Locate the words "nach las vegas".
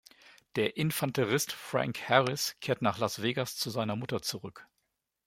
2.81-3.55